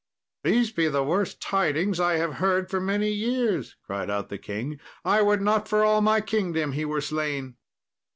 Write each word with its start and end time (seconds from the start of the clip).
"These 0.43 0.71
be 0.71 0.87
the 0.87 1.03
worst 1.03 1.39
tidings 1.39 1.99
I 1.99 2.13
have 2.15 2.37
heard 2.41 2.71
for 2.71 2.81
many 2.81 3.11
years," 3.11 3.75
cried 3.83 4.09
out 4.09 4.29
the 4.29 4.39
king; 4.39 4.79
"I 5.05 5.21
would 5.21 5.43
not 5.43 5.67
for 5.67 6.01
my 6.01 6.21
kingdom 6.21 6.71
he 6.71 6.85
were 6.85 7.01
slain." 7.01 7.55